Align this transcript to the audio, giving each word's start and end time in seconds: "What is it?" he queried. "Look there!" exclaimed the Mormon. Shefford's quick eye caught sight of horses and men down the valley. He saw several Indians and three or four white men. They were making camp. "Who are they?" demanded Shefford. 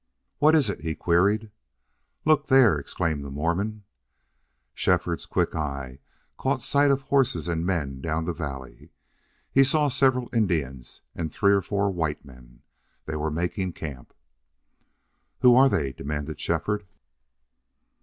"What 0.39 0.55
is 0.55 0.67
it?" 0.67 0.79
he 0.79 0.95
queried. 0.95 1.51
"Look 2.25 2.47
there!" 2.47 2.79
exclaimed 2.79 3.23
the 3.23 3.29
Mormon. 3.29 3.83
Shefford's 4.73 5.27
quick 5.27 5.53
eye 5.53 5.99
caught 6.39 6.63
sight 6.63 6.89
of 6.89 7.01
horses 7.03 7.47
and 7.47 7.63
men 7.67 8.01
down 8.01 8.25
the 8.25 8.33
valley. 8.33 8.89
He 9.51 9.63
saw 9.63 9.89
several 9.89 10.27
Indians 10.33 11.01
and 11.13 11.31
three 11.31 11.53
or 11.53 11.61
four 11.61 11.91
white 11.91 12.25
men. 12.25 12.63
They 13.05 13.15
were 13.15 13.29
making 13.29 13.73
camp. 13.73 14.15
"Who 15.41 15.55
are 15.55 15.69
they?" 15.69 15.93
demanded 15.93 16.39
Shefford. 16.39 16.87